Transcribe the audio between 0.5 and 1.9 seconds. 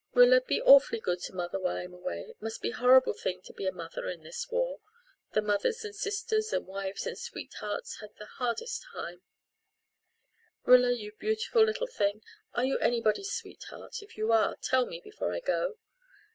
awfully good to mother while